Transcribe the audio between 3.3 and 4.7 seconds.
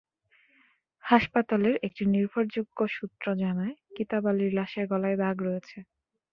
জানায়, কিতাব আলীর